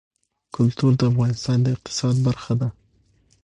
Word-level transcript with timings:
کلتور 0.55 0.91
د 0.97 1.01
افغانستان 1.11 1.57
د 1.61 1.67
اقتصاد 1.75 2.15
برخه 2.27 2.53
ده. 2.61 2.69